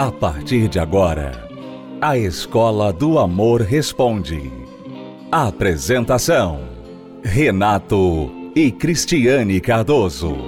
[0.00, 1.46] A partir de agora,
[2.00, 4.50] a Escola do Amor Responde.
[5.30, 6.70] Apresentação:
[7.22, 10.38] Renato e Cristiane Cardoso.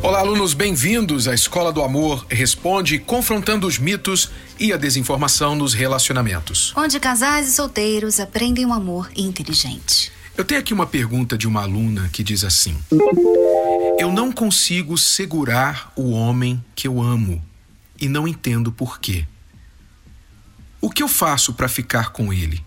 [0.00, 5.74] Olá, alunos, bem-vindos à Escola do Amor Responde, confrontando os mitos e a desinformação nos
[5.74, 6.72] relacionamentos.
[6.76, 10.12] Onde casais e solteiros aprendem um amor inteligente.
[10.36, 12.76] Eu tenho aqui uma pergunta de uma aluna que diz assim:
[13.98, 17.42] Eu não consigo segurar o homem que eu amo
[17.98, 19.26] e não entendo por quê.
[20.80, 22.62] O que eu faço para ficar com ele?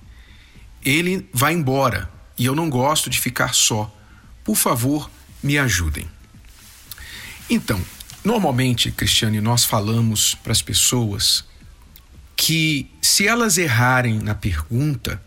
[0.83, 3.95] Ele vai embora e eu não gosto de ficar só.
[4.43, 5.09] Por favor,
[5.43, 6.09] me ajudem.
[7.47, 7.80] Então,
[8.23, 11.45] normalmente, Cristiane, nós falamos para as pessoas
[12.35, 15.21] que se elas errarem na pergunta,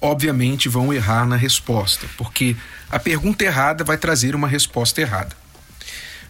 [0.00, 2.56] obviamente vão errar na resposta, porque
[2.90, 5.36] a pergunta errada vai trazer uma resposta errada.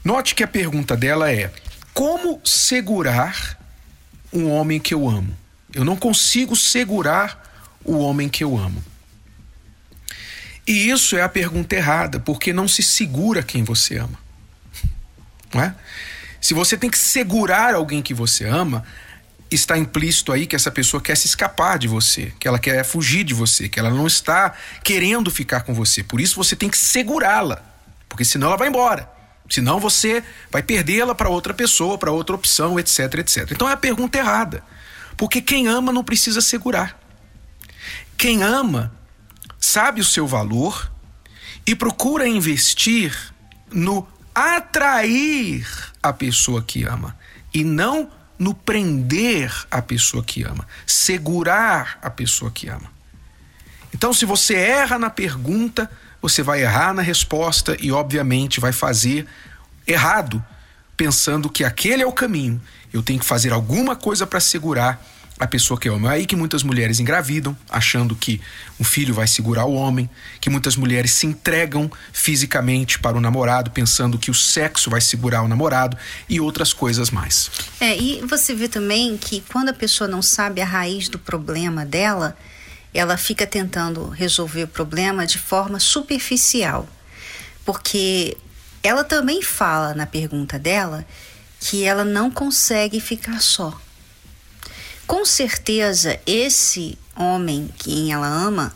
[0.04, 1.50] Note que a pergunta dela é:
[1.92, 3.58] como segurar
[4.32, 5.36] um homem que eu amo?
[5.72, 8.82] Eu não consigo segurar o homem que eu amo.
[10.66, 14.18] E isso é a pergunta errada, porque não se segura quem você ama.
[15.54, 15.74] Não é?
[16.42, 18.84] Se você tem que segurar alguém que você ama,
[19.50, 23.24] está implícito aí que essa pessoa quer se escapar de você, que ela quer fugir
[23.24, 26.02] de você, que ela não está querendo ficar com você.
[26.02, 27.62] Por isso você tem que segurá-la,
[28.08, 29.10] porque senão ela vai embora.
[29.48, 33.50] Senão você vai perdê-la para outra pessoa, para outra opção, etc, etc.
[33.50, 34.62] Então é a pergunta errada.
[35.16, 37.00] Porque quem ama não precisa segurar.
[38.16, 38.92] Quem ama
[39.58, 40.92] sabe o seu valor
[41.66, 43.16] e procura investir
[43.72, 45.66] no atrair
[46.02, 47.16] a pessoa que ama
[47.52, 52.90] e não no prender a pessoa que ama, segurar a pessoa que ama.
[53.92, 59.26] Então, se você erra na pergunta, você vai errar na resposta e, obviamente, vai fazer
[59.86, 60.44] errado,
[60.96, 62.60] pensando que aquele é o caminho.
[62.92, 65.02] Eu tenho que fazer alguma coisa para segurar
[65.38, 66.12] a pessoa que ama.
[66.12, 68.40] É aí que muitas mulheres engravidam, achando que
[68.78, 70.08] um filho vai segurar o homem,
[70.40, 75.42] que muitas mulheres se entregam fisicamente para o namorado, pensando que o sexo vai segurar
[75.42, 75.96] o namorado
[76.28, 77.50] e outras coisas mais.
[77.80, 81.86] É, e você vê também que quando a pessoa não sabe a raiz do problema
[81.86, 82.36] dela,
[82.92, 86.88] ela fica tentando resolver o problema de forma superficial.
[87.64, 88.36] Porque
[88.82, 91.06] ela também fala na pergunta dela
[91.60, 93.78] que ela não consegue ficar só
[95.08, 98.74] com certeza, esse homem que ela ama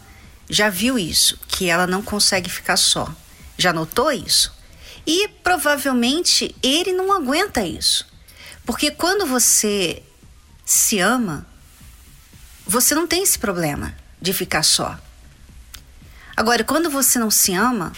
[0.49, 3.15] já viu isso, que ela não consegue ficar só.
[3.59, 4.51] Já notou isso?
[5.07, 8.07] E provavelmente ele não aguenta isso.
[8.65, 10.03] Porque quando você
[10.65, 11.47] se ama,
[12.67, 14.99] você não tem esse problema de ficar só.
[16.35, 17.93] Agora, quando você não se ama,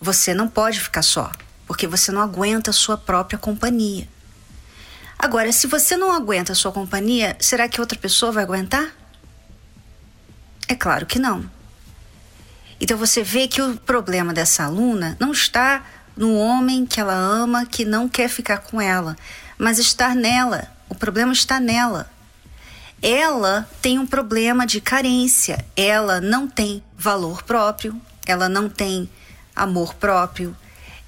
[0.00, 1.30] você não pode ficar só,
[1.66, 4.08] porque você não aguenta a sua própria companhia.
[5.24, 8.94] Agora, se você não aguenta a sua companhia, será que outra pessoa vai aguentar?
[10.68, 11.50] É claro que não.
[12.78, 15.82] Então você vê que o problema dessa aluna não está
[16.14, 19.16] no homem que ela ama, que não quer ficar com ela,
[19.56, 20.70] mas está nela.
[20.90, 22.06] O problema está nela.
[23.00, 25.64] Ela tem um problema de carência.
[25.74, 29.08] Ela não tem valor próprio, ela não tem
[29.56, 30.54] amor próprio,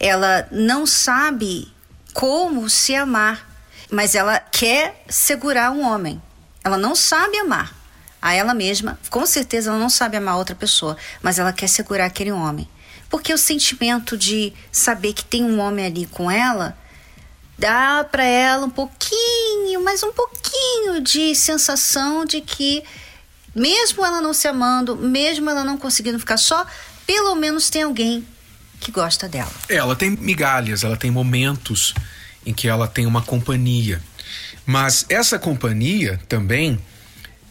[0.01, 1.71] ela não sabe
[2.15, 3.46] como se amar
[3.91, 6.21] mas ela quer segurar um homem.
[6.65, 7.75] Ela não sabe amar
[8.21, 12.07] a ela mesma, com certeza ela não sabe amar outra pessoa, mas ela quer segurar
[12.07, 12.69] aquele homem.
[13.09, 16.77] Porque o sentimento de saber que tem um homem ali com ela
[17.59, 22.83] dá para ela um pouquinho, mas um pouquinho de sensação de que
[23.55, 26.67] mesmo ela não se amando, mesmo ela não conseguindo ficar só,
[27.07, 28.27] pelo menos tem alguém
[28.81, 29.51] que gosta dela.
[29.69, 31.95] Ela tem migalhas, ela tem momentos
[32.47, 34.01] em que ela tem uma companhia.
[34.65, 36.79] Mas essa companhia também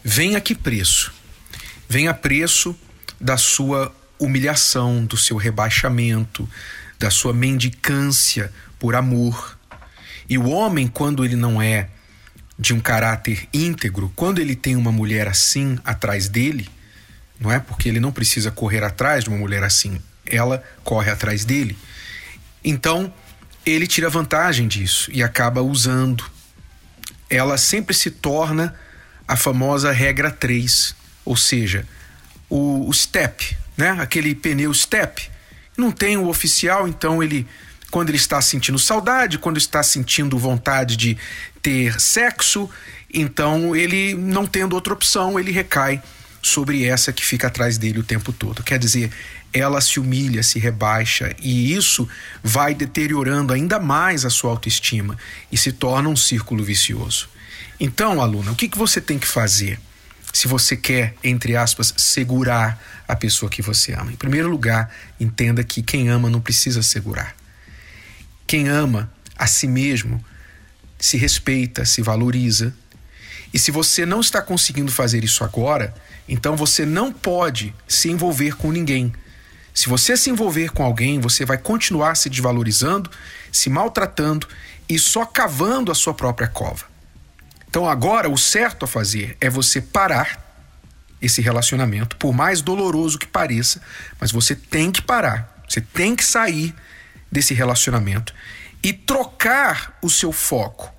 [0.02, 1.12] vem a que preço?
[1.88, 2.74] Vem a preço
[3.20, 6.48] da sua humilhação, do seu rebaixamento,
[6.98, 9.58] da sua mendicância por amor.
[10.28, 11.88] E o homem, quando ele não é
[12.58, 16.68] de um caráter íntegro, quando ele tem uma mulher assim atrás dele,
[17.38, 21.44] não é porque ele não precisa correr atrás de uma mulher assim, ela corre atrás
[21.44, 21.76] dele.
[22.64, 23.12] Então,
[23.66, 26.24] ele tira vantagem disso e acaba usando.
[27.28, 28.72] Ela sempre se torna
[29.26, 31.84] a famosa regra 3, ou seja,
[32.48, 33.90] o, o step, né?
[33.98, 35.28] aquele pneu step.
[35.76, 37.44] Não tem o oficial, então ele,
[37.90, 41.18] quando ele está sentindo saudade, quando está sentindo vontade de
[41.60, 42.70] ter sexo,
[43.12, 46.00] então ele, não tendo outra opção, ele recai
[46.46, 48.62] sobre essa que fica atrás dele o tempo todo.
[48.62, 49.10] Quer dizer,
[49.52, 52.08] ela se humilha, se rebaixa e isso
[52.42, 55.16] vai deteriorando ainda mais a sua autoestima
[55.50, 57.28] e se torna um círculo vicioso.
[57.78, 59.78] Então, aluna, o que, que você tem que fazer
[60.32, 64.12] se você quer, entre aspas, segurar a pessoa que você ama?
[64.12, 67.34] Em primeiro lugar, entenda que quem ama não precisa segurar.
[68.46, 70.24] Quem ama a si mesmo
[70.98, 72.74] se respeita, se valoriza.
[73.56, 75.94] E se você não está conseguindo fazer isso agora,
[76.28, 79.14] então você não pode se envolver com ninguém.
[79.72, 83.10] Se você se envolver com alguém, você vai continuar se desvalorizando,
[83.50, 84.46] se maltratando
[84.86, 86.84] e só cavando a sua própria cova.
[87.66, 90.38] Então agora o certo a fazer é você parar
[91.22, 93.80] esse relacionamento, por mais doloroso que pareça,
[94.20, 96.74] mas você tem que parar, você tem que sair
[97.32, 98.34] desse relacionamento
[98.82, 100.92] e trocar o seu foco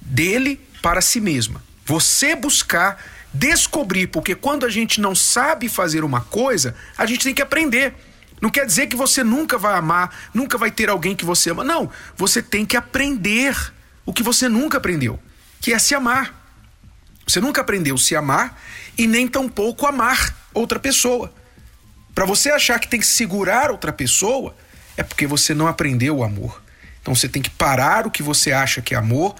[0.00, 1.69] dele para si mesma.
[1.84, 7.34] Você buscar descobrir, porque quando a gente não sabe fazer uma coisa, a gente tem
[7.34, 7.94] que aprender.
[8.40, 11.62] Não quer dizer que você nunca vai amar, nunca vai ter alguém que você ama.
[11.62, 13.54] Não, você tem que aprender
[14.04, 15.20] o que você nunca aprendeu,
[15.60, 16.34] que é se amar.
[17.26, 18.60] Você nunca aprendeu se amar
[18.96, 21.32] e nem tampouco amar outra pessoa.
[22.14, 24.56] Para você achar que tem que segurar outra pessoa,
[24.96, 26.60] é porque você não aprendeu o amor.
[27.00, 29.36] Então você tem que parar o que você acha que é amor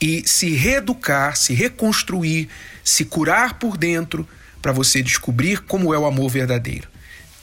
[0.00, 2.48] e se reeducar, se reconstruir,
[2.82, 4.26] se curar por dentro
[4.62, 6.88] para você descobrir como é o amor verdadeiro.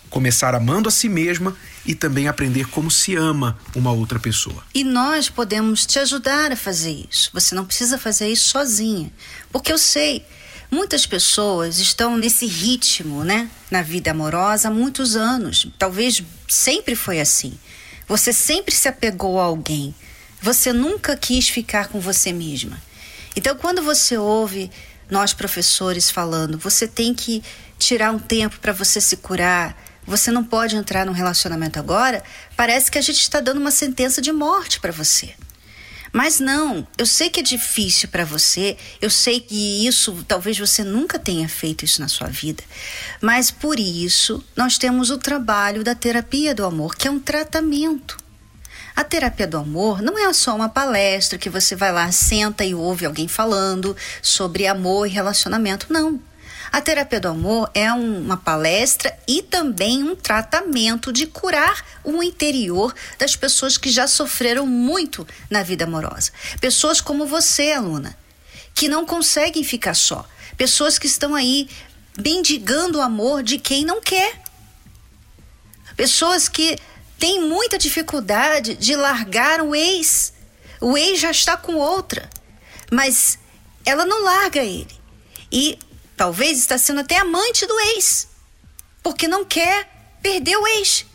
[0.09, 1.56] Começar amando a si mesma
[1.86, 4.63] e também aprender como se ama uma outra pessoa.
[4.74, 7.30] E nós podemos te ajudar a fazer isso.
[7.33, 9.12] Você não precisa fazer isso sozinha.
[9.51, 10.25] Porque eu sei,
[10.71, 15.68] muitas pessoas estão nesse ritmo, né, na vida amorosa há muitos anos.
[15.77, 17.57] Talvez sempre foi assim.
[18.07, 19.94] Você sempre se apegou a alguém.
[20.42, 22.81] Você nunca quis ficar com você mesma.
[23.36, 24.72] Então, quando você ouve
[25.10, 27.44] nós professores falando, você tem que
[27.78, 32.24] tirar um tempo para você se curar, você não pode entrar num relacionamento agora,
[32.56, 35.34] parece que a gente está dando uma sentença de morte para você.
[36.13, 40.84] Mas não, eu sei que é difícil para você, eu sei que isso, talvez você
[40.84, 42.63] nunca tenha feito isso na sua vida,
[43.22, 48.18] mas por isso nós temos o trabalho da terapia do amor, que é um tratamento.
[48.97, 52.73] A terapia do amor não é só uma palestra que você vai lá, senta e
[52.73, 55.85] ouve alguém falando sobre amor e relacionamento.
[55.94, 56.19] Não.
[56.71, 62.91] A terapia do amor é uma palestra e também um tratamento de curar o interior
[63.19, 66.31] das pessoas que já sofreram muito na vida amorosa.
[66.59, 68.17] Pessoas como você, aluna,
[68.73, 70.27] que não conseguem ficar só.
[70.57, 71.69] Pessoas que estão aí
[72.17, 74.41] mendigando o amor de quem não quer.
[75.95, 76.79] Pessoas que
[77.19, 80.33] tem muita dificuldade de largar o ex.
[80.79, 82.29] O ex já está com outra,
[82.91, 83.39] mas
[83.85, 84.95] ela não larga ele.
[85.51, 85.79] E
[86.15, 88.27] talvez está sendo até amante do ex,
[89.01, 89.89] porque não quer
[90.21, 91.05] perder o ex.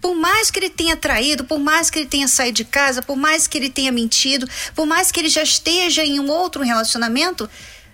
[0.00, 3.16] Por mais que ele tenha traído, por mais que ele tenha saído de casa, por
[3.16, 7.50] mais que ele tenha mentido, por mais que ele já esteja em um outro relacionamento,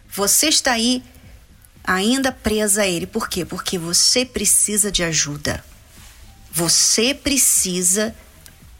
[0.08, 1.02] você está aí
[1.82, 3.06] ainda presa a ele.
[3.06, 3.44] Por quê?
[3.44, 5.64] Porque você precisa de ajuda.
[6.56, 8.17] Você precisa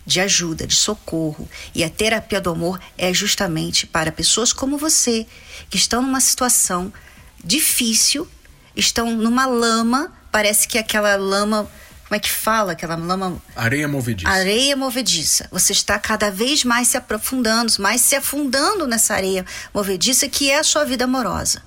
[0.06, 1.46] de ajuda, de socorro.
[1.75, 5.26] E a terapia do amor é justamente para pessoas como você,
[5.69, 6.90] que estão numa situação
[7.44, 8.26] difícil,
[8.75, 11.70] estão numa lama, parece que aquela lama.
[12.08, 12.72] Como é que fala?
[12.72, 13.43] Aquela lama.
[13.55, 14.31] Areia movediça.
[14.31, 15.46] Areia movediça.
[15.53, 20.60] Você está cada vez mais se aprofundando, mais se afundando nessa areia movediça que é
[20.60, 21.62] a sua vida amorosa.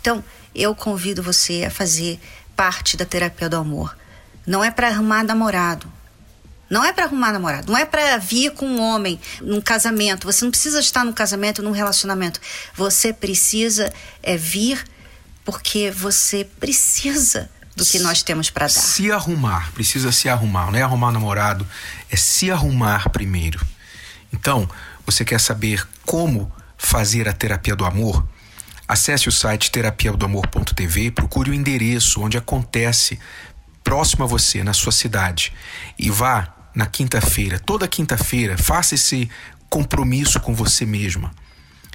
[0.00, 2.18] Então, eu convido você a fazer
[2.56, 3.96] parte da terapia do amor
[4.46, 5.92] não é para arrumar namorado.
[6.68, 10.26] Não é para arrumar namorado, não é para vir com um homem num casamento.
[10.26, 12.40] Você não precisa estar num casamento, num relacionamento.
[12.74, 14.84] Você precisa é vir
[15.44, 18.72] porque você precisa do que nós temos para dar.
[18.72, 20.72] Se arrumar, precisa se arrumar.
[20.72, 21.64] Não é arrumar namorado,
[22.10, 23.64] é se arrumar primeiro.
[24.32, 24.68] Então,
[25.04, 28.26] você quer saber como fazer a terapia do amor?
[28.88, 33.20] Acesse o site terapiadoamor.tv, procure o endereço onde acontece
[33.86, 35.52] próximo a você, na sua cidade,
[35.96, 39.30] e vá na quinta-feira, toda quinta-feira, faça esse
[39.70, 41.30] compromisso com você mesma.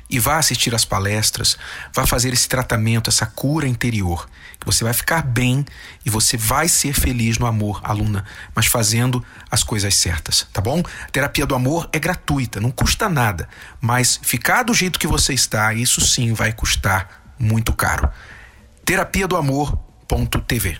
[0.09, 1.57] E vá assistir às palestras,
[1.93, 5.65] vá fazer esse tratamento, essa cura interior, que você vai ficar bem
[6.05, 8.23] e você vai ser feliz no amor, aluna,
[8.55, 10.81] mas fazendo as coisas certas, tá bom?
[11.03, 13.49] A terapia do amor é gratuita, não custa nada,
[13.81, 18.09] mas ficar do jeito que você está, isso sim vai custar muito caro.
[18.85, 20.79] Terapia do amor.tv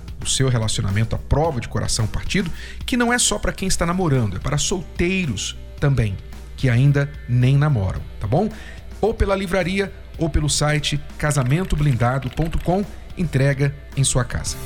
[0.23, 2.51] o seu relacionamento à prova de coração partido,
[2.85, 6.15] que não é só para quem está namorando, é para solteiros também,
[6.55, 8.49] que ainda nem namoram, tá bom?
[8.99, 12.85] Ou pela livraria ou pelo site casamentoblindado.com,
[13.17, 14.57] entrega em sua casa.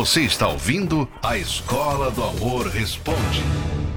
[0.00, 3.44] Você está ouvindo a Escola do Amor Responde,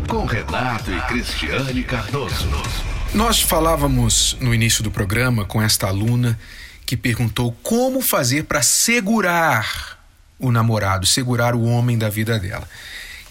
[0.10, 2.93] com Renato e Cristiane Cardoso.
[3.14, 6.38] Nós falávamos no início do programa com esta aluna
[6.84, 10.04] que perguntou como fazer para segurar
[10.40, 12.68] o namorado, segurar o homem da vida dela.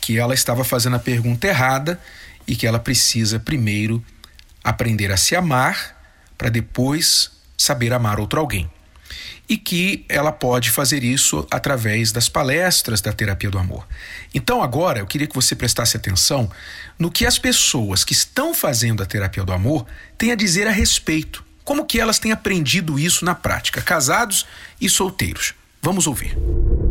[0.00, 2.00] Que ela estava fazendo a pergunta errada
[2.46, 4.02] e que ela precisa primeiro
[4.62, 6.00] aprender a se amar
[6.38, 8.70] para depois saber amar outro alguém
[9.48, 13.86] e que ela pode fazer isso através das palestras da terapia do amor.
[14.34, 16.50] Então, agora eu queria que você prestasse atenção
[16.98, 20.70] no que as pessoas que estão fazendo a terapia do amor têm a dizer a
[20.70, 21.44] respeito.
[21.64, 24.46] Como que elas têm aprendido isso na prática, casados
[24.80, 25.54] e solteiros.
[25.80, 26.36] Vamos ouvir.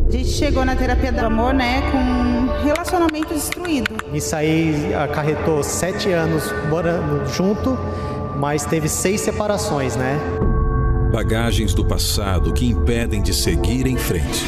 [0.08, 3.96] A gente chegou na terapia do amor, né, com relacionamento destruído.
[4.14, 7.78] Isso aí acarretou sete anos morando junto,
[8.38, 10.20] mas teve seis separações, né?
[11.12, 14.46] Bagagens do passado que impedem de seguir em frente.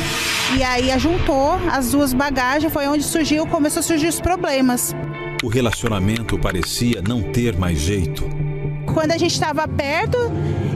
[0.57, 4.95] E aí juntou as duas bagagens, foi onde surgiu, começou a surgir os problemas.
[5.43, 8.23] O relacionamento parecia não ter mais jeito.
[8.93, 10.17] Quando a gente estava perto,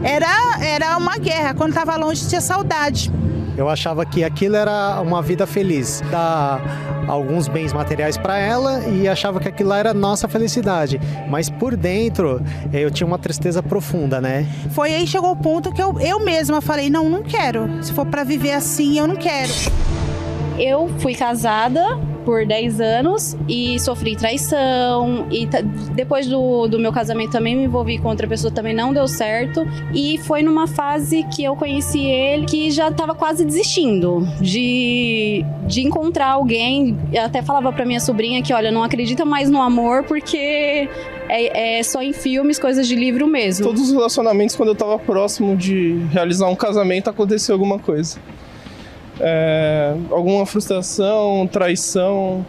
[0.03, 1.53] era, era uma guerra.
[1.53, 3.09] Quando estava longe, tinha saudade.
[3.57, 6.61] Eu achava que aquilo era uma vida feliz, dar
[7.07, 11.01] alguns bens materiais para ela e achava que aquilo era nossa felicidade.
[11.27, 12.39] Mas por dentro
[12.71, 14.45] eu tinha uma tristeza profunda, né?
[14.69, 17.83] Foi aí chegou o ponto que eu, eu mesma falei: não, não quero.
[17.83, 19.51] Se for para viver assim, eu não quero.
[20.59, 25.25] Eu fui casada por 10 anos e sofri traição.
[25.31, 25.47] E
[25.95, 29.65] depois do, do meu casamento também me envolvi com outra pessoa, também não deu certo.
[29.93, 35.87] E foi numa fase que eu conheci ele que já tava quase desistindo de, de
[35.87, 36.97] encontrar alguém.
[37.13, 40.89] Eu até falava pra minha sobrinha que, olha, não acredita mais no amor porque
[41.29, 43.65] é, é, só em filmes, coisas de livro mesmo.
[43.65, 48.19] Todos os relacionamentos, quando eu tava próximo de realizar um casamento, aconteceu alguma coisa
[49.19, 52.45] é, alguma frustração, traição,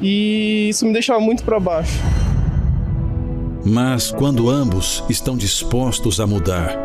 [0.00, 1.98] e isso me deixava muito para baixo.
[3.64, 6.76] Mas quando ambos estão dispostos a mudar,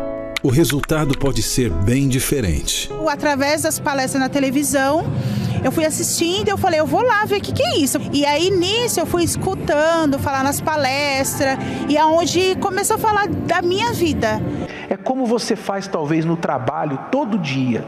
[0.42, 2.90] o resultado pode ser bem diferente.
[3.08, 5.04] Através das palestras na televisão,
[5.64, 7.98] eu fui assistindo, eu falei, eu vou lá ver o que, que é isso.
[8.12, 11.58] E aí nisso eu fui escutando, falar nas palestras,
[11.88, 14.40] e aonde começou a falar da minha vida.
[14.88, 17.84] É como você faz talvez no trabalho todo dia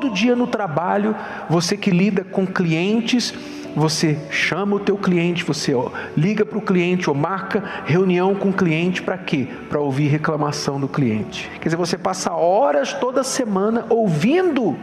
[0.00, 1.14] todo dia no trabalho,
[1.48, 3.34] você que lida com clientes,
[3.76, 8.48] você chama o teu cliente, você ó, liga para o cliente ou marca reunião com
[8.48, 9.46] o cliente para quê?
[9.68, 11.50] Para ouvir reclamação do cliente.
[11.60, 14.74] Quer dizer, você passa horas toda semana ouvindo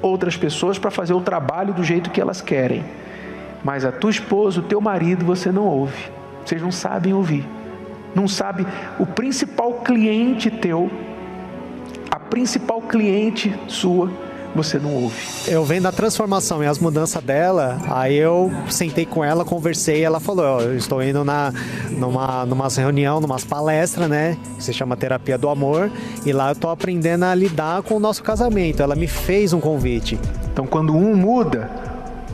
[0.00, 2.84] outras pessoas para fazer o trabalho do jeito que elas querem.
[3.64, 6.10] Mas a tua esposa, o teu marido, você não ouve.
[6.44, 7.44] Vocês não sabem ouvir.
[8.14, 8.64] Não sabe
[8.98, 10.88] o principal cliente teu,
[12.10, 14.10] a principal cliente sua
[14.56, 15.16] você não ouve.
[15.46, 20.18] Eu vendo a transformação e as mudanças dela, aí eu sentei com ela, conversei, ela
[20.18, 21.52] falou, eu estou indo na
[21.90, 25.90] numa numa reunião, numa palestra, né, que se chama terapia do amor,
[26.24, 28.82] e lá eu tô aprendendo a lidar com o nosso casamento.
[28.82, 30.18] Ela me fez um convite.
[30.52, 31.70] Então, quando um muda,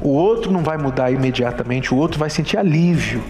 [0.01, 3.23] o outro não vai mudar imediatamente, o outro vai sentir alívio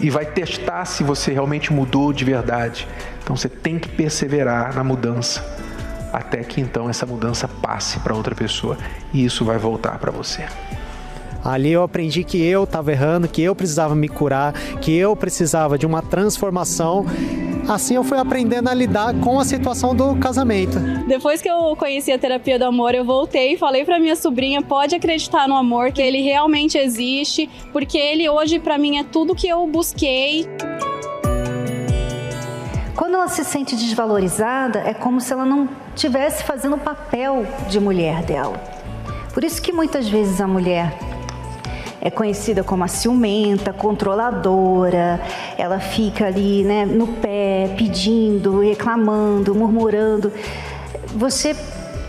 [0.00, 2.86] e vai testar se você realmente mudou de verdade.
[3.22, 5.44] Então você tem que perseverar na mudança
[6.12, 8.76] até que então essa mudança passe para outra pessoa
[9.12, 10.44] e isso vai voltar para você.
[11.44, 15.78] Ali eu aprendi que eu estava errando, que eu precisava me curar, que eu precisava
[15.78, 17.06] de uma transformação
[17.68, 20.78] assim eu fui aprendendo a lidar com a situação do casamento.
[21.06, 24.62] Depois que eu conheci a terapia do amor, eu voltei e falei para minha sobrinha:
[24.62, 29.34] pode acreditar no amor, que ele realmente existe, porque ele hoje para mim é tudo
[29.34, 30.48] que eu busquei.
[33.28, 38.60] Se sente desvalorizada, é como se ela não tivesse fazendo o papel de mulher dela.
[39.32, 40.92] Por isso que muitas vezes a mulher
[42.00, 45.20] é conhecida como a ciumenta, controladora,
[45.56, 50.32] ela fica ali né, no pé, pedindo, reclamando, murmurando.
[51.14, 51.54] Você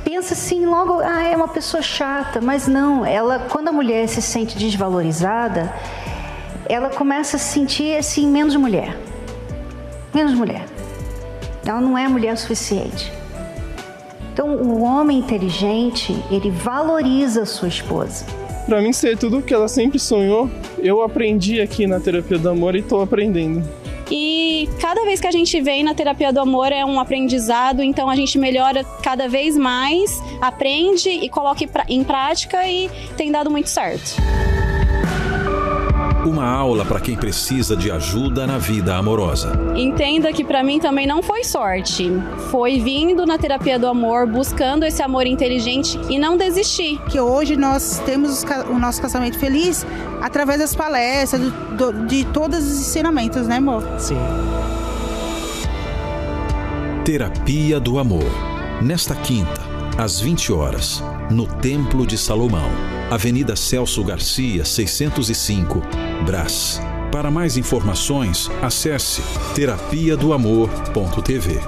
[0.03, 4.21] pensa assim logo, ah, é uma pessoa chata, mas não, ela quando a mulher se
[4.21, 5.71] sente desvalorizada,
[6.67, 8.97] ela começa a se sentir assim menos mulher.
[10.13, 10.65] Menos mulher.
[11.69, 13.11] Ela não é mulher o suficiente.
[14.33, 18.25] Então, o homem inteligente, ele valoriza a sua esposa.
[18.65, 20.49] Para mim ser tudo o que ela sempre sonhou,
[20.79, 23.63] eu aprendi aqui na terapia do amor e estou aprendendo.
[24.09, 28.09] E cada vez que a gente vem na terapia do amor é um aprendizado, então
[28.09, 33.69] a gente melhora cada vez mais, aprende e coloca em prática e tem dado muito
[33.69, 34.15] certo.
[36.25, 39.53] Uma aula para quem precisa de ajuda na vida amorosa.
[39.75, 42.11] Entenda que para mim também não foi sorte.
[42.51, 46.99] Foi vindo na terapia do amor, buscando esse amor inteligente e não desistir.
[47.09, 49.85] Que hoje nós temos o nosso casamento feliz
[50.21, 51.51] através das palestras, do,
[51.91, 53.83] do, de todos os ensinamentos, né, amor?
[53.97, 54.17] Sim.
[57.05, 58.29] Terapia do Amor.
[58.81, 59.68] Nesta quinta,
[59.99, 62.71] às 20 horas, no Templo de Salomão,
[63.11, 65.81] Avenida Celso Garcia, 605,
[66.25, 66.79] Brás.
[67.11, 69.21] Para mais informações, acesse
[69.53, 71.59] terapia do amor.tv.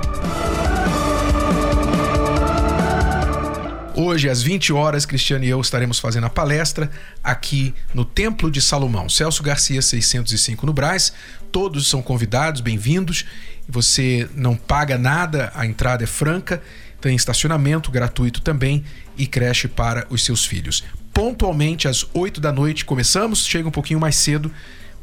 [3.93, 6.89] Hoje, às 20 horas, Cristiano e eu estaremos fazendo a palestra
[7.21, 11.11] aqui no Templo de Salomão, Celso Garcia 605 no Brás.
[11.51, 13.25] Todos são convidados, bem-vindos.
[13.67, 16.61] Você não paga nada, a entrada é franca
[17.01, 18.85] tem estacionamento gratuito também
[19.17, 20.83] e creche para os seus filhos.
[21.13, 24.51] Pontualmente às 8 da noite começamos, chega um pouquinho mais cedo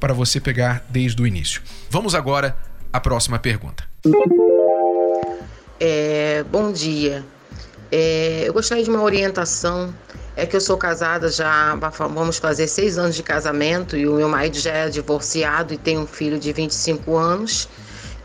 [0.01, 1.61] para você pegar desde o início.
[1.91, 2.57] Vamos agora
[2.93, 3.85] à próxima pergunta.
[5.81, 7.25] É, bom dia.
[7.91, 9.95] É, eu gostaria de uma orientação.
[10.37, 11.75] É que eu sou casada já,
[12.15, 15.99] vamos fazer seis anos de casamento e o meu marido já é divorciado e tem
[15.99, 17.69] um filho de 25 anos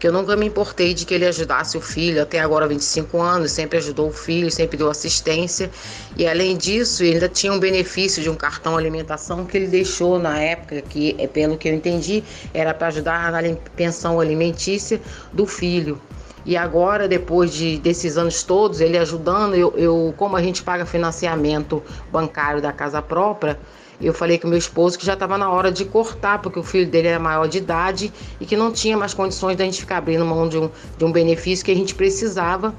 [0.03, 3.53] que eu nunca me importei de que ele ajudasse o filho, até agora 25 anos,
[3.53, 5.71] sempre ajudou o filho, sempre deu assistência.
[6.17, 10.19] E além disso, ele ainda tinha um benefício de um cartão alimentação que ele deixou
[10.19, 12.21] na época, que é pelo que eu entendi,
[12.53, 14.99] era para ajudar na pensão alimentícia
[15.31, 16.01] do filho.
[16.45, 20.85] E agora, depois de, desses anos todos, ele ajudando, eu, eu, como a gente paga
[20.85, 23.57] financiamento bancário da casa própria,
[24.01, 26.89] eu falei com meu esposo que já estava na hora de cortar, porque o filho
[26.89, 30.25] dele era maior de idade e que não tinha mais condições da gente ficar abrindo
[30.25, 32.73] mão de um, de um benefício que a gente precisava.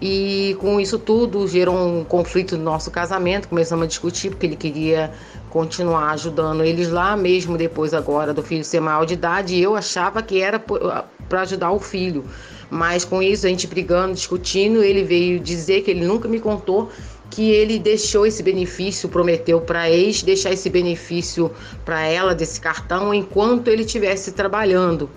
[0.00, 3.48] E com isso tudo gerou um conflito no nosso casamento.
[3.48, 5.12] Começamos a discutir porque ele queria
[5.50, 9.54] continuar ajudando eles lá, mesmo depois agora do filho ser maior de idade.
[9.54, 12.24] E eu achava que era para ajudar o filho.
[12.70, 16.90] Mas com isso, a gente brigando, discutindo, ele veio dizer que ele nunca me contou
[17.34, 21.50] que ele deixou esse benefício, prometeu para a ex deixar esse benefício
[21.84, 25.10] para ela desse cartão enquanto ele estivesse trabalhando,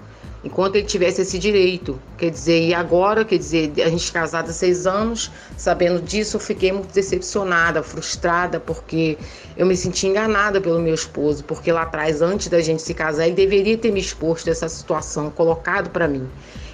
[0.43, 1.99] enquanto ele tivesse esse direito.
[2.17, 6.41] Quer dizer, e agora, quer dizer, a gente casada há seis anos, sabendo disso, eu
[6.41, 9.15] fiquei muito decepcionada, frustrada, porque
[9.55, 13.27] eu me senti enganada pelo meu esposo, porque lá atrás, antes da gente se casar,
[13.27, 16.27] ele deveria ter me exposto essa situação, colocado para mim.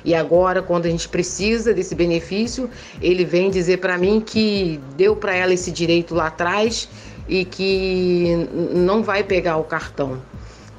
[0.05, 2.69] E agora, quando a gente precisa desse benefício,
[3.01, 6.89] ele vem dizer para mim que deu para ela esse direito lá atrás
[7.27, 10.21] e que não vai pegar o cartão.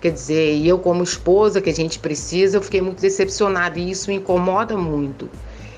[0.01, 4.11] Quer dizer, eu como esposa que a gente precisa, eu fiquei muito decepcionada e isso
[4.11, 5.31] me incomoda muito.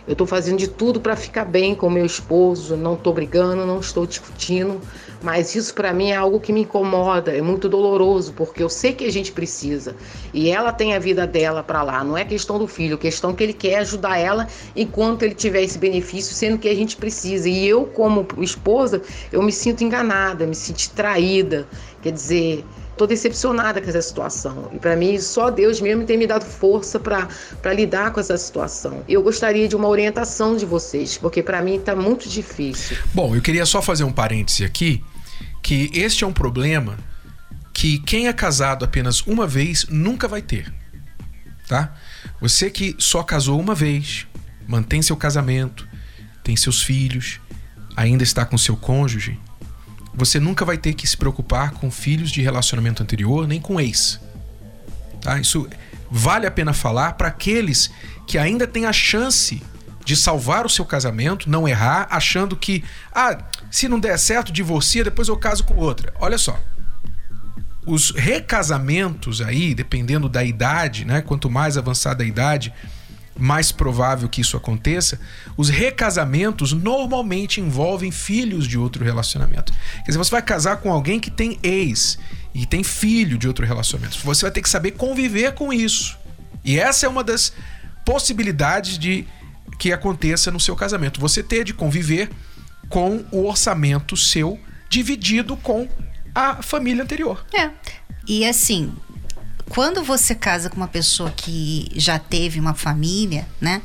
[0.07, 3.81] Eu estou fazendo de tudo para ficar bem com meu esposo, não estou brigando, não
[3.81, 4.81] estou discutindo,
[5.21, 8.93] mas isso para mim é algo que me incomoda, é muito doloroso, porque eu sei
[8.93, 9.97] que a gente precisa
[10.33, 13.35] e ela tem a vida dela para lá, não é questão do filho, é questão
[13.35, 17.49] que ele quer ajudar ela enquanto ele tiver esse benefício, sendo que a gente precisa.
[17.49, 21.67] E eu, como esposa, eu me sinto enganada, me sinto traída,
[22.01, 22.65] quer dizer.
[22.97, 24.71] Estou decepcionada com essa situação.
[24.73, 29.05] E para mim, só Deus mesmo tem me dado força para lidar com essa situação.
[29.07, 32.97] Eu gostaria de uma orientação de vocês, porque para mim está muito difícil.
[33.13, 35.05] Bom, eu queria só fazer um parêntese aqui,
[35.63, 36.97] que este é um problema
[37.71, 40.73] que quem é casado apenas uma vez nunca vai ter.
[41.69, 41.95] Tá?
[42.41, 44.27] Você que só casou uma vez,
[44.67, 45.87] mantém seu casamento,
[46.43, 47.41] tem seus filhos,
[47.95, 49.39] ainda está com seu cônjuge,
[50.17, 54.19] você nunca vai ter que se preocupar com filhos de relacionamento anterior nem com ex.
[55.21, 55.39] Tá?
[55.39, 55.69] Isso
[56.11, 57.91] vale a pena falar para aqueles
[58.27, 59.63] que ainda têm a chance
[60.05, 63.39] de salvar o seu casamento, não errar, achando que, ah,
[63.71, 66.15] se não der certo, divorcia, depois eu caso com outra.
[66.21, 66.59] Olha só.
[67.85, 71.21] Os recasamentos aí, dependendo da idade, né?
[71.21, 72.73] Quanto mais avançada a idade,
[73.39, 75.21] mais provável que isso aconteça,
[75.57, 79.73] os recasamentos normalmente envolvem filhos de outro relacionamento.
[79.97, 82.19] Quer dizer, você vai casar com alguém que tem ex
[82.55, 84.19] e tem filho de outro relacionamento.
[84.25, 86.17] Você vai ter que saber conviver com isso.
[86.65, 87.53] E essa é uma das
[88.05, 89.27] possibilidades de
[89.79, 91.21] que aconteça no seu casamento.
[91.21, 92.31] Você ter de conviver
[92.89, 95.89] com o orçamento seu dividido com
[96.35, 97.45] a família anterior.
[97.55, 97.71] É.
[98.27, 98.93] E assim,
[99.69, 103.83] quando você casa com uma pessoa que já teve uma família, né?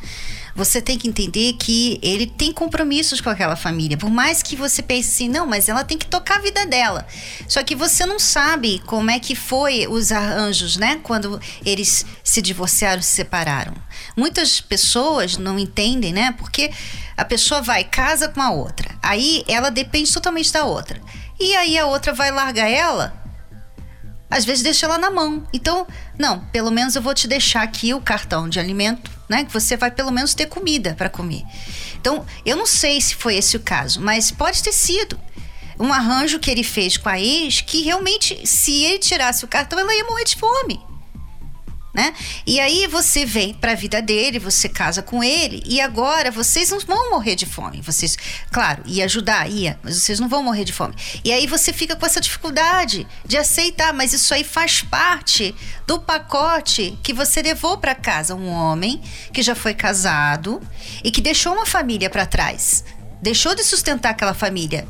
[0.56, 3.98] Você tem que entender que ele tem compromissos com aquela família.
[3.98, 7.08] Por mais que você pense assim, não, mas ela tem que tocar a vida dela.
[7.48, 11.00] Só que você não sabe como é que foi os arranjos, né?
[11.04, 13.74] Quando eles se divorciaram, se separaram.
[14.16, 16.36] Muitas pessoas não entendem, né?
[16.38, 16.70] Porque
[17.16, 18.94] a pessoa vai, casa com a outra.
[19.02, 21.02] Aí ela depende totalmente da outra.
[21.40, 23.21] E aí a outra vai largar ela
[24.32, 25.46] às vezes deixa ela na mão.
[25.54, 25.86] Então,
[26.18, 29.44] não, pelo menos eu vou te deixar aqui o cartão de alimento, né?
[29.44, 31.44] Que você vai pelo menos ter comida para comer.
[32.00, 35.20] Então, eu não sei se foi esse o caso, mas pode ter sido
[35.78, 39.78] um arranjo que ele fez com a ex que realmente, se ele tirasse o cartão,
[39.78, 40.91] ela ia morrer de fome
[41.94, 42.14] né?
[42.46, 46.70] E aí você vem para a vida dele, você casa com ele e agora vocês
[46.70, 47.82] não vão morrer de fome.
[47.82, 48.18] Vocês,
[48.52, 50.96] claro, ia ajudar, ia, mas vocês não vão morrer de fome.
[51.24, 55.54] E aí você fica com essa dificuldade de aceitar, mas isso aí faz parte
[55.86, 59.02] do pacote que você levou para casa um homem
[59.34, 60.62] que já foi casado
[61.04, 62.86] e que deixou uma família para trás.
[63.22, 64.88] Deixou de sustentar aquela família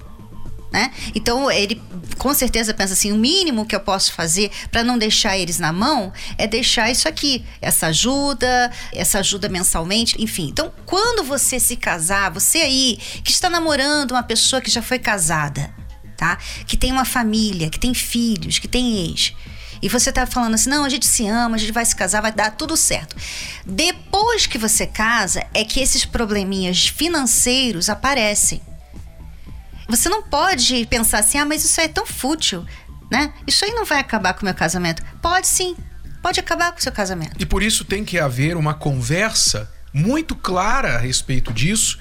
[0.71, 0.91] né?
[1.13, 1.81] Então ele
[2.17, 5.73] com certeza pensa assim: o mínimo que eu posso fazer para não deixar eles na
[5.73, 10.47] mão é deixar isso aqui, essa ajuda, essa ajuda mensalmente, enfim.
[10.49, 14.99] Então, quando você se casar, você aí que está namorando uma pessoa que já foi
[14.99, 15.73] casada,
[16.15, 16.38] tá?
[16.65, 19.34] Que tem uma família, que tem filhos, que tem ex.
[19.81, 22.21] E você tá falando assim: não, a gente se ama, a gente vai se casar,
[22.21, 23.15] vai dar tudo certo.
[23.65, 28.62] Depois que você casa, é que esses probleminhas financeiros aparecem.
[29.91, 32.65] Você não pode pensar assim, ah, mas isso é tão fútil,
[33.12, 33.34] né?
[33.45, 35.04] Isso aí não vai acabar com o meu casamento.
[35.21, 35.75] Pode sim,
[36.23, 37.36] pode acabar com o seu casamento.
[37.38, 41.99] E por isso tem que haver uma conversa muito clara a respeito disso,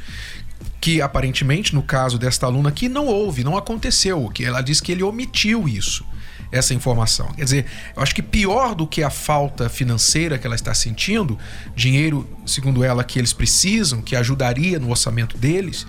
[0.81, 4.92] que aparentemente, no caso desta aluna aqui, não houve, não aconteceu, que ela diz que
[4.92, 6.07] ele omitiu isso
[6.53, 7.26] essa informação.
[7.33, 11.37] Quer dizer, eu acho que pior do que a falta financeira que ela está sentindo,
[11.74, 15.87] dinheiro, segundo ela, que eles precisam, que ajudaria no orçamento deles,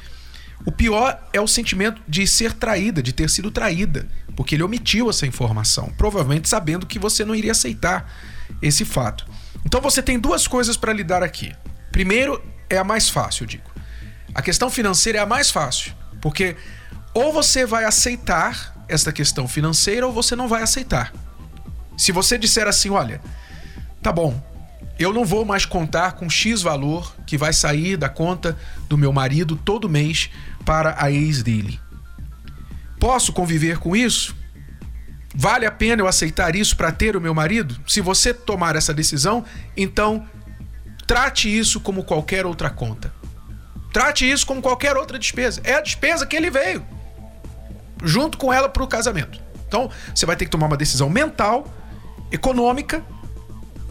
[0.66, 5.10] o pior é o sentimento de ser traída, de ter sido traída, porque ele omitiu
[5.10, 8.12] essa informação, provavelmente sabendo que você não iria aceitar
[8.62, 9.26] esse fato.
[9.66, 11.54] Então você tem duas coisas para lidar aqui.
[11.92, 13.72] Primeiro, é a mais fácil, eu digo.
[14.34, 16.56] A questão financeira é a mais fácil, porque
[17.14, 21.14] ou você vai aceitar esta questão financeira ou você não vai aceitar.
[21.98, 23.22] Se você disser assim, olha,
[24.02, 24.42] tá bom,
[24.98, 29.12] eu não vou mais contar com X valor que vai sair da conta do meu
[29.12, 30.30] marido todo mês
[30.66, 31.80] para a ex dele.
[33.00, 34.36] Posso conviver com isso?
[35.34, 37.80] Vale a pena eu aceitar isso para ter o meu marido?
[37.88, 39.46] Se você tomar essa decisão,
[39.76, 40.28] então
[41.08, 43.14] trate isso como qualquer outra conta.
[43.92, 45.62] Trate isso como qualquer outra despesa.
[45.64, 46.86] É a despesa que ele veio,
[48.04, 49.42] junto com ela para o casamento.
[49.68, 51.74] Então, você vai ter que tomar uma decisão mental,
[52.32, 53.04] econômica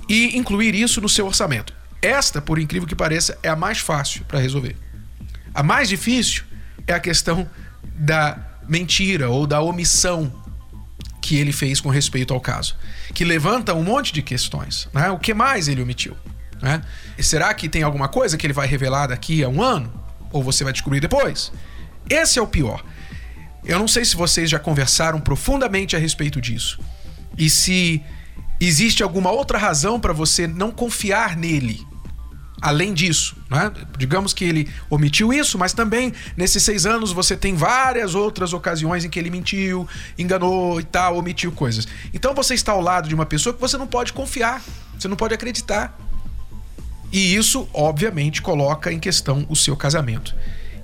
[0.09, 1.75] e incluir isso no seu orçamento.
[2.03, 4.77] Esta, por incrível que pareça, é a mais fácil para resolver.
[5.55, 6.45] A mais difícil
[6.87, 7.49] é a questão
[7.95, 8.39] da
[8.69, 10.33] mentira ou da omissão
[11.21, 12.77] que ele fez com respeito ao caso,
[13.15, 14.89] que levanta um monte de questões.
[14.93, 15.11] Né?
[15.11, 16.17] O que mais ele omitiu?
[16.61, 16.83] Né?
[17.19, 19.93] Será que tem alguma coisa que ele vai revelar daqui a um ano?
[20.33, 21.53] Ou você vai descobrir depois?
[22.09, 22.85] Esse é o pior.
[23.65, 26.81] Eu não sei se vocês já conversaram profundamente a respeito disso.
[27.37, 28.03] E se
[28.59, 31.87] existe alguma outra razão para você não confiar nele
[32.61, 33.37] além disso.
[33.49, 33.73] Né?
[33.97, 39.05] Digamos que ele omitiu isso, mas também nesses seis anos você tem várias outras ocasiões
[39.05, 41.87] em que ele mentiu, enganou e tal, omitiu coisas.
[42.13, 44.63] Então você está ao lado de uma pessoa que você não pode confiar,
[44.99, 45.97] você não pode acreditar.
[47.13, 50.35] E isso, obviamente, coloca em questão o seu casamento.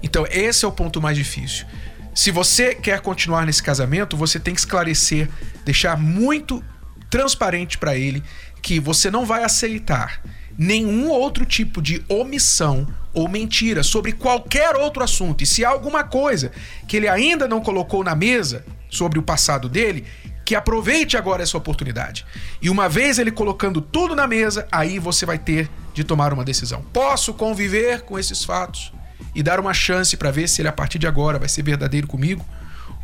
[0.02, 1.66] Então, esse é o ponto mais difícil.
[2.14, 5.28] Se você quer continuar nesse casamento, você tem que esclarecer,
[5.64, 6.64] deixar muito
[7.08, 8.22] transparente para ele
[8.60, 10.20] que você não vai aceitar
[10.58, 15.42] nenhum outro tipo de omissão ou mentira sobre qualquer outro assunto.
[15.42, 16.52] E se há alguma coisa
[16.86, 20.04] que ele ainda não colocou na mesa sobre o passado dele,
[20.44, 22.24] que aproveite agora essa oportunidade.
[22.62, 26.44] E uma vez ele colocando tudo na mesa, aí você vai ter de tomar uma
[26.44, 26.82] decisão.
[26.92, 28.92] Posso conviver com esses fatos
[29.34, 32.06] e dar uma chance para ver se ele a partir de agora vai ser verdadeiro
[32.06, 32.44] comigo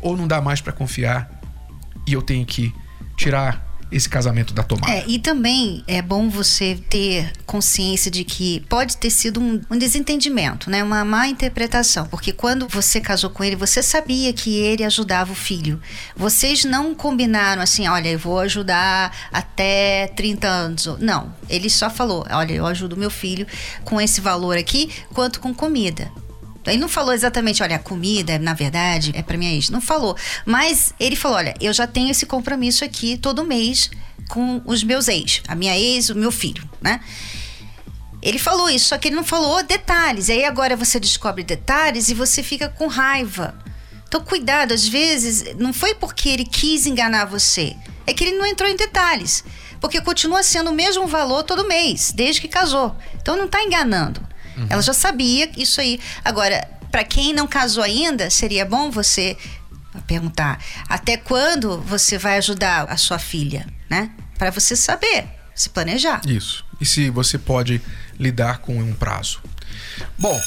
[0.01, 1.29] ou não dá mais para confiar
[2.07, 2.73] e eu tenho que
[3.17, 4.91] tirar esse casamento da tomada.
[4.91, 9.77] É, e também é bom você ter consciência de que pode ter sido um, um,
[9.77, 10.83] desentendimento, né?
[10.83, 12.07] Uma má interpretação.
[12.07, 15.79] Porque quando você casou com ele, você sabia que ele ajudava o filho.
[16.15, 20.85] Vocês não combinaram assim, olha, eu vou ajudar até 30 anos.
[20.99, 21.33] Não.
[21.47, 23.45] Ele só falou, olha, eu ajudo meu filho
[23.83, 26.11] com esse valor aqui, quanto com comida.
[26.65, 29.69] Ele não falou exatamente, olha, a comida, na verdade, é para minha ex.
[29.69, 30.15] Não falou.
[30.45, 33.89] Mas ele falou: olha, eu já tenho esse compromisso aqui todo mês
[34.29, 37.01] com os meus ex, a minha ex, o meu filho, né?
[38.21, 40.29] Ele falou isso, só que ele não falou detalhes.
[40.29, 43.53] E aí agora você descobre detalhes e você fica com raiva.
[44.07, 48.45] Então, cuidado, às vezes não foi porque ele quis enganar você, é que ele não
[48.45, 49.43] entrou em detalhes.
[49.81, 52.95] Porque continua sendo o mesmo valor todo mês, desde que casou.
[53.15, 54.25] Então não está enganando.
[54.57, 54.67] Uhum.
[54.69, 55.99] Ela já sabia isso aí.
[56.23, 59.37] Agora, para quem não casou ainda, seria bom você
[60.07, 64.11] perguntar até quando você vai ajudar a sua filha, né?
[64.37, 66.21] Para você saber, se planejar.
[66.25, 66.65] Isso.
[66.81, 67.81] E se você pode
[68.19, 69.41] lidar com um prazo.
[70.17, 70.39] Bom,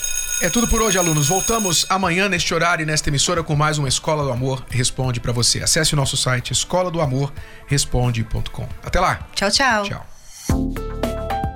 [0.42, 1.28] é tudo por hoje, alunos.
[1.28, 5.32] Voltamos amanhã neste horário e nesta emissora com mais uma Escola do Amor Responde para
[5.32, 5.62] você.
[5.62, 7.32] Acesse o nosso site escola do amor
[7.66, 8.68] responde.com.
[8.84, 9.26] Até lá.
[9.34, 9.84] Tchau, tchau.
[9.84, 10.86] Tchau.